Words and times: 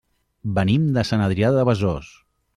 Venim 0.55 0.87
de 0.95 1.03
Sant 1.11 1.23
Adrià 1.27 1.53
de 1.59 1.69
Besòs. 1.71 2.13